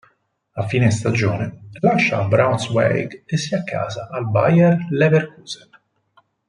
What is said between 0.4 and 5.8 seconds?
A fine stagione lascia Braunschweig e si accasa al Bayer Leverkusen.